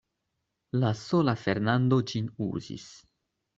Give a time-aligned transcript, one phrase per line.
[0.83, 2.91] La sola Fernando ĝin uzis.